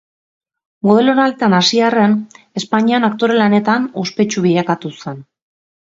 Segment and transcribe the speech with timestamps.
[0.89, 2.17] Modelo lanetan hasi arren,
[2.61, 5.25] Espainian aktore lanetan ospetsu bilakatu zen.